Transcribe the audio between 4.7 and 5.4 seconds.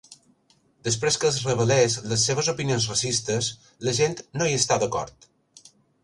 d'acord.